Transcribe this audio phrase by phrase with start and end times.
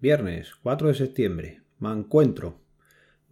[0.00, 1.62] Viernes 4 de septiembre.
[1.80, 2.60] Me encuentro.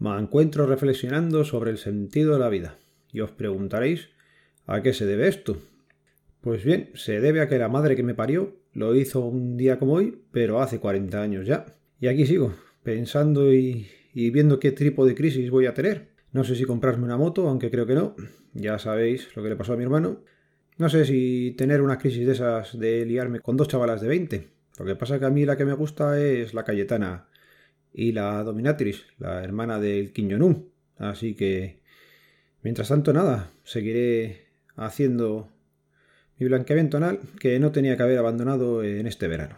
[0.01, 2.77] Me encuentro reflexionando sobre el sentido de la vida.
[3.13, 4.09] Y os preguntaréis
[4.67, 5.59] ¿a qué se debe esto?
[6.41, 9.79] Pues bien, se debe a que la madre que me parió lo hizo un día
[9.79, 11.67] como hoy, pero hace 40 años ya.
[12.01, 12.53] Y aquí sigo,
[12.83, 16.09] pensando y, y viendo qué tipo de crisis voy a tener.
[16.33, 18.17] No sé si comprarme una moto, aunque creo que no.
[18.55, 20.25] Ya sabéis lo que le pasó a mi hermano.
[20.79, 24.56] No sé si tener una crisis de esas de liarme con dos chavalas de 20.
[24.79, 27.29] Lo que pasa que a mí la que me gusta es la Cayetana
[27.93, 30.65] y la Dominatrix, la hermana del Quiñonum.
[30.99, 31.81] Así que,
[32.63, 35.49] mientras tanto, nada, seguiré haciendo
[36.39, 39.57] mi blanqueamiento anal que no tenía que haber abandonado en este verano.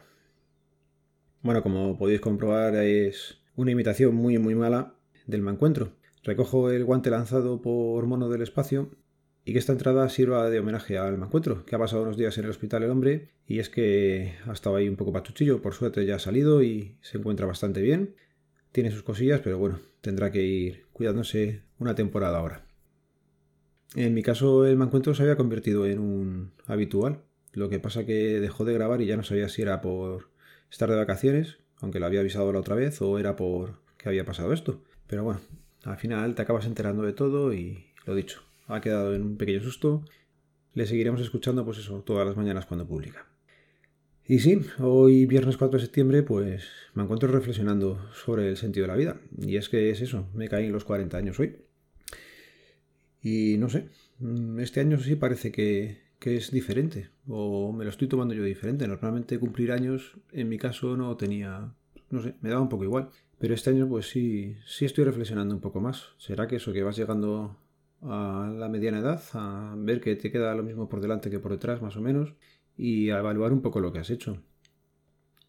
[1.42, 4.94] Bueno, como podéis comprobar, es una imitación muy, muy mala
[5.26, 5.92] del mancuentro.
[6.22, 8.90] Recojo el guante lanzado por Mono del Espacio
[9.48, 12.44] y que esta entrada sirva de homenaje al mancuentro, que ha pasado unos días en
[12.44, 16.04] el hospital el hombre y es que ha estado ahí un poco pachuchillo, por suerte
[16.04, 18.14] ya ha salido y se encuentra bastante bien.
[18.72, 22.66] Tiene sus cosillas, pero bueno, tendrá que ir cuidándose una temporada ahora.
[23.94, 27.22] En mi caso el mancuentro se había convertido en un habitual,
[27.54, 30.28] lo que pasa que dejó de grabar y ya no sabía si era por
[30.70, 34.26] estar de vacaciones, aunque lo había avisado la otra vez, o era por que había
[34.26, 34.82] pasado esto.
[35.06, 35.40] Pero bueno,
[35.84, 39.60] al final te acabas enterando de todo y lo dicho, ha quedado en un pequeño
[39.60, 40.04] susto.
[40.74, 43.26] Le seguiremos escuchando, pues eso, todas las mañanas cuando publica.
[44.26, 48.88] Y sí, hoy viernes 4 de septiembre, pues me encuentro reflexionando sobre el sentido de
[48.88, 49.20] la vida.
[49.38, 51.56] Y es que es eso, me caí en los 40 años hoy.
[53.22, 57.90] Y no sé, mm, este año sí parece que, que es diferente, o me lo
[57.90, 58.86] estoy tomando yo diferente.
[58.86, 61.72] Normalmente cumplir años, en mi caso, no tenía,
[62.10, 63.08] no sé, me daba un poco igual.
[63.38, 66.08] Pero este año, pues sí, sí estoy reflexionando un poco más.
[66.18, 67.56] ¿Será que eso, que vas llegando
[68.02, 71.52] a la mediana edad, a ver que te queda lo mismo por delante que por
[71.52, 72.34] detrás, más o menos,
[72.76, 74.38] y a evaluar un poco lo que has hecho.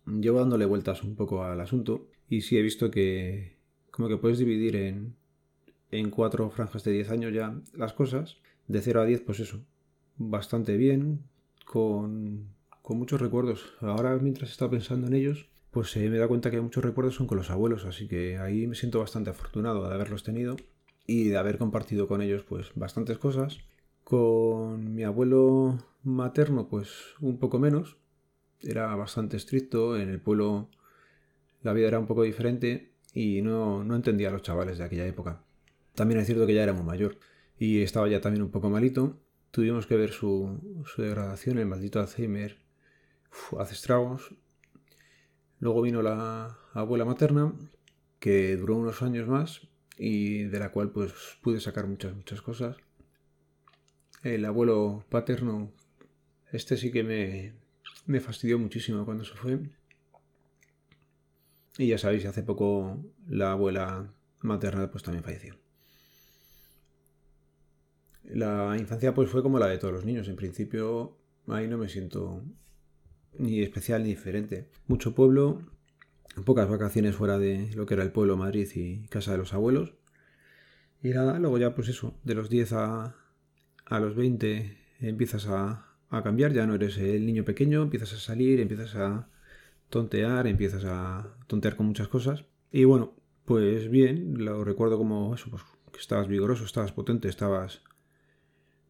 [0.05, 3.57] Llevo dándole vueltas un poco al asunto y sí he visto que
[3.91, 5.15] como que puedes dividir en,
[5.91, 8.37] en cuatro franjas de 10 años ya las cosas.
[8.67, 9.61] De 0 a 10, pues eso,
[10.17, 11.23] bastante bien,
[11.65, 12.49] con,
[12.81, 13.73] con muchos recuerdos.
[13.81, 17.27] Ahora mientras estaba pensando en ellos, pues me he dado cuenta que muchos recuerdos son
[17.27, 20.55] con los abuelos, así que ahí me siento bastante afortunado de haberlos tenido
[21.09, 23.57] y de haber compartido con ellos pues bastantes cosas.
[24.03, 27.97] Con mi abuelo materno pues un poco menos.
[28.61, 30.69] Era bastante estricto, en el pueblo
[31.63, 35.07] la vida era un poco diferente y no, no entendía a los chavales de aquella
[35.07, 35.41] época.
[35.95, 37.17] También es cierto que ya era muy mayor
[37.57, 39.17] y estaba ya también un poco malito.
[39.49, 42.59] Tuvimos que ver su, su degradación, el maldito Alzheimer
[43.57, 44.35] hace estragos.
[45.57, 47.51] Luego vino la abuela materna,
[48.19, 49.67] que duró unos años más,
[49.99, 52.77] y de la cual pues pude sacar muchas, muchas cosas.
[54.23, 55.71] El abuelo paterno,
[56.51, 57.53] este sí que me,
[58.05, 59.59] me fastidió muchísimo cuando se fue.
[61.77, 65.57] Y ya sabéis, hace poco la abuela materna pues también falleció.
[68.23, 70.29] La infancia pues fue como la de todos los niños.
[70.29, 71.17] En principio
[71.47, 72.41] ahí no me siento
[73.37, 74.69] ni especial ni diferente.
[74.87, 75.61] Mucho pueblo,
[76.45, 79.93] pocas vacaciones fuera de lo que era el pueblo Madrid y casa de los abuelos.
[81.01, 83.15] Y nada, luego ya pues eso, de los 10 a,
[83.85, 88.19] a los 20 empiezas a, a cambiar, ya no eres el niño pequeño, empiezas a
[88.19, 89.29] salir, empiezas a
[89.89, 92.45] tontear, empiezas a tontear con muchas cosas.
[92.71, 93.15] Y bueno,
[93.45, 97.81] pues bien, lo recuerdo como eso, pues que estabas vigoroso, estabas potente, estabas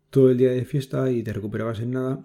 [0.09, 2.21] todo el día de fiesta y te recuperabas en nada.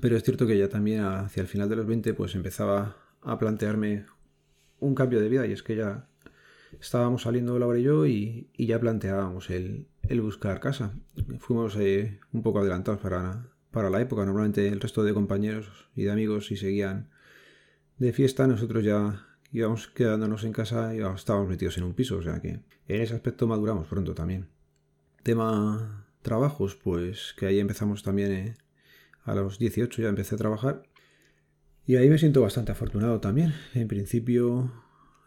[0.00, 3.38] Pero es cierto que ya también hacia el final de los 20 pues empezaba a
[3.38, 4.06] plantearme
[4.80, 6.08] un cambio de vida y es que ya
[6.80, 9.86] estábamos saliendo Laura y yo y, ya planteábamos el,
[10.20, 10.92] buscar casa.
[11.38, 14.24] Fuimos eh, un poco adelantados para, para la época.
[14.24, 17.10] Normalmente el resto de compañeros y de amigos si seguían
[17.98, 22.16] de fiesta, nosotros ya íbamos quedándonos en casa y estábamos metidos en un piso.
[22.16, 24.48] O sea que en ese aspecto maduramos pronto también.
[25.22, 28.56] Tema trabajos, pues que ahí empezamos también eh,
[29.24, 30.82] a los 18 ya empecé a trabajar.
[31.86, 33.52] Y ahí me siento bastante afortunado también.
[33.74, 34.72] En principio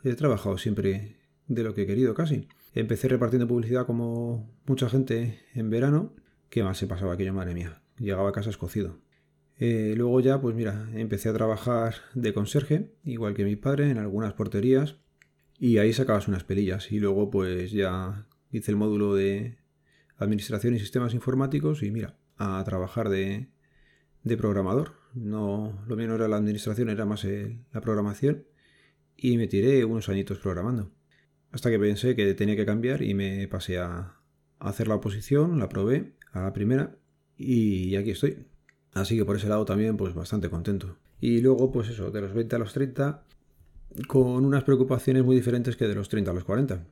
[0.04, 1.18] he trabajado siempre
[1.48, 2.48] de lo que he querido casi.
[2.74, 6.14] Empecé repartiendo publicidad como mucha gente en verano.
[6.50, 7.82] ¿Qué más se pasaba aquello, madre mía?
[8.00, 9.00] Llegaba a casa escocido.
[9.60, 13.98] Eh, luego ya, pues mira, empecé a trabajar de conserje, igual que mi padre, en
[13.98, 14.98] algunas porterías.
[15.60, 16.92] Y ahí sacabas unas pelillas.
[16.92, 19.58] Y luego pues ya hice el módulo de
[20.18, 23.50] administración y sistemas informáticos y mira, a trabajar de,
[24.24, 24.94] de programador.
[25.24, 28.46] No, lo mío no era la administración, era más la programación.
[29.16, 30.92] Y me tiré unos añitos programando.
[31.52, 34.16] Hasta que pensé que tenía que cambiar y me pasé a
[34.60, 36.96] hacer la oposición, la probé a la primera
[37.38, 38.46] y aquí estoy.
[38.94, 40.98] Así que por ese lado también pues bastante contento.
[41.20, 43.24] Y luego pues eso, de los 20 a los 30
[44.08, 46.86] con unas preocupaciones muy diferentes que de los 30 a los 40.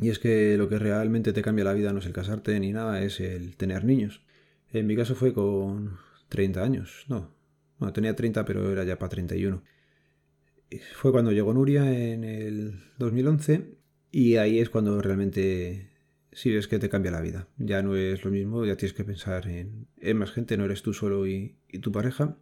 [0.00, 2.72] Y es que lo que realmente te cambia la vida no es el casarte ni
[2.72, 4.22] nada, es el tener niños.
[4.72, 5.98] En mi caso fue con
[6.28, 7.37] 30 años, no.
[7.78, 9.62] Bueno, tenía 30 pero era ya para 31.
[10.94, 13.78] Fue cuando llegó Nuria en el 2011
[14.10, 15.90] y ahí es cuando realmente
[16.32, 17.48] sí ves que te cambia la vida.
[17.58, 20.92] Ya no es lo mismo, ya tienes que pensar en, más gente, no eres tú
[20.92, 22.36] solo y, tu pareja.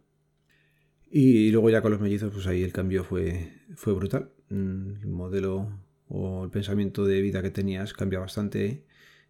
[1.09, 4.31] Y luego ya con los mellizos, pues ahí el cambio fue, fue brutal.
[4.49, 5.79] Mm, el modelo
[6.09, 8.83] o el pensamiento de vida que tenías cambia bastante,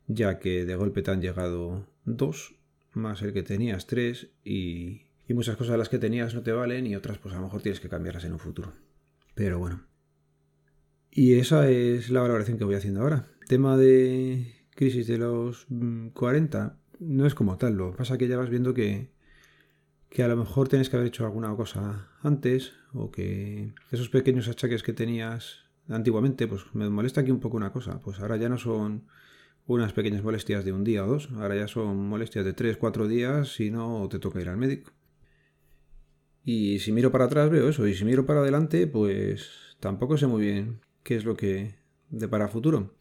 [0.07, 2.55] ya que de golpe te han llegado dos,
[2.93, 6.51] más el que tenías tres, y, y muchas cosas de las que tenías no te
[6.51, 8.73] valen y otras pues a lo mejor tienes que cambiarlas en un futuro.
[9.35, 9.83] Pero bueno.
[11.11, 13.27] Y esa es la valoración que voy haciendo ahora.
[13.47, 15.67] Tema de crisis de los
[16.13, 17.75] 40 mm, no es como tal.
[17.75, 19.11] Lo que pasa que ya vas viendo que,
[20.09, 24.47] que a lo mejor tienes que haber hecho alguna cosa antes o que esos pequeños
[24.47, 27.99] achaques que tenías antiguamente, pues me molesta aquí un poco una cosa.
[27.99, 29.07] Pues ahora ya no son
[29.65, 31.29] unas pequeñas molestias de un día o dos.
[31.35, 34.91] Ahora ya son molestias de 3, 4 días si no te toca ir al médico.
[36.47, 39.49] Y si miro para atrás veo eso, y si miro para adelante, pues
[39.81, 41.75] tampoco sé muy bien qué es lo que
[42.09, 42.95] depara futuro.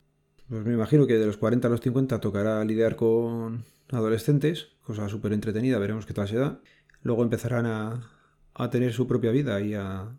[0.48, 5.08] Pues me imagino que de los 40 a los 50 tocará lidiar con adolescentes, cosa
[5.08, 6.60] súper entretenida, veremos qué tal se da.
[7.02, 8.10] Luego empezarán a,
[8.52, 10.18] a, tener su propia vida y a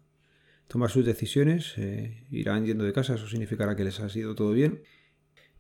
[0.70, 4.54] tomar sus decisiones, eh, irán yendo de casa, eso significará que les ha sido todo
[4.54, 4.84] bien.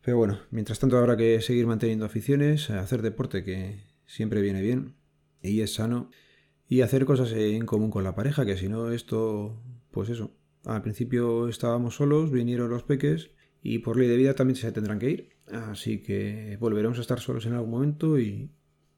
[0.01, 4.95] Pero bueno, mientras tanto habrá que seguir manteniendo aficiones, hacer deporte que siempre viene bien
[5.41, 6.11] y es sano
[6.69, 9.61] y hacer cosas en común con la pareja, que si no esto,
[9.91, 10.31] pues eso.
[10.65, 13.31] Al principio estábamos solos, vinieron los peques
[13.61, 15.29] y por ley de vida también se tendrán que ir.
[15.51, 18.51] Así que volveremos a estar solos en algún momento y,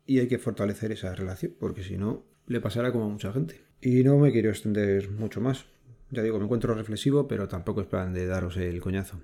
[0.05, 3.61] y hay que fortalecer esa relación, porque si no, le pasará como a mucha gente.
[3.81, 5.65] Y no me quiero extender mucho más.
[6.09, 9.19] Ya digo, me encuentro reflexivo, pero tampoco es plan de daros el coñazo.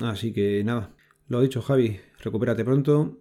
[0.00, 0.94] Así que nada,
[1.26, 3.18] lo dicho Javi, recupérate pronto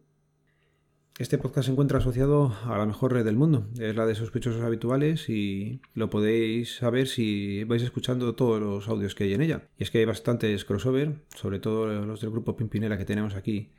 [1.20, 4.62] este podcast se encuentra asociado a la mejor red del mundo, es la de sospechosos
[4.62, 9.68] habituales y lo podéis saber si vais escuchando todos los audios que hay en ella.
[9.80, 13.72] Y es que hay bastantes crossover, sobre todo los del grupo Pimpinela que tenemos aquí,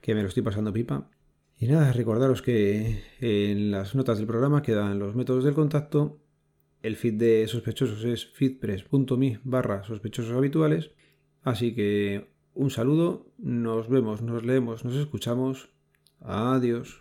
[0.00, 1.08] que me lo estoy pasando pipa.
[1.56, 6.18] Y nada, recordaros que en las notas del programa quedan los métodos del contacto.
[6.82, 10.90] El feed de sospechosos es feedpress.me barra sospechosos habituales.
[11.42, 15.70] Así que un saludo, nos vemos, nos leemos, nos escuchamos
[16.22, 17.00] Adiós.